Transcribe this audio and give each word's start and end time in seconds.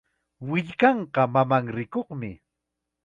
Willkanqa 0.49 1.23
mamanrikuqmi. 1.33 2.31